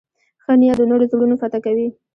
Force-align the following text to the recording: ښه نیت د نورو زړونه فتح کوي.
ښه 0.43 0.53
نیت 0.59 0.77
د 0.79 0.83
نورو 0.89 1.09
زړونه 1.11 1.35
فتح 1.41 1.59
کوي. 1.65 1.87